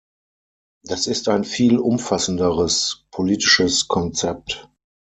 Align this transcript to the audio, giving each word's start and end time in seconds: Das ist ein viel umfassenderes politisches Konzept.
Das 0.83 1.05
ist 1.05 1.29
ein 1.29 1.43
viel 1.43 1.77
umfassenderes 1.77 3.05
politisches 3.11 3.87
Konzept. 3.87 4.67